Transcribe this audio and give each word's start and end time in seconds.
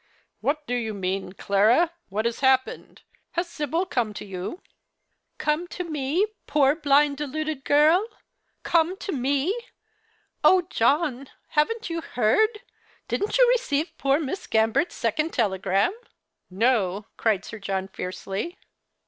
"What 0.39 0.65
do 0.65 0.73
you 0.73 0.95
mean, 0.95 1.33
Clara? 1.33 1.91
What 2.09 2.25
has 2.25 2.39
happened? 2.39 3.03
Has 3.33 3.47
Sibyl 3.47 3.85
come 3.85 4.15
to 4.15 4.25
you?"" 4.25 4.63
Come 5.37 5.67
to 5.67 5.83
me, 5.83 6.25
poor 6.47 6.75
blind, 6.75 7.17
deluded 7.17 7.63
girl! 7.63 8.07
Come 8.63 8.97
to 8.97 9.11
me? 9.11 9.55
Oh, 10.43 10.63
John, 10.71 11.29
haven't 11.49 11.91
you 11.91 12.01
heard? 12.01 12.61
Didn't 13.07 13.37
you 13.37 13.47
receive 13.49 13.95
poor 13.99 14.19
Miss 14.19 14.47
Gambert's 14.47 14.95
second 14.95 15.33
telegram?" 15.33 15.93
"No!" 16.49 17.05
cried 17.15 17.45
Sir 17.45 17.59
John, 17.59 17.87
fiercely. 17.87 18.57